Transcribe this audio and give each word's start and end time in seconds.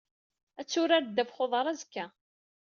Ad 0.59 0.67
turar 0.71 1.03
ddabex 1.05 1.37
uḍar 1.43 1.65
azekka. 1.71 2.05